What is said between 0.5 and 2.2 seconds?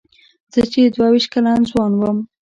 زه چې دوه وېشت کلن ځوان وم.